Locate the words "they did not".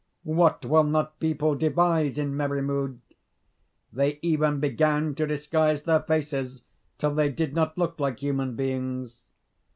7.13-7.77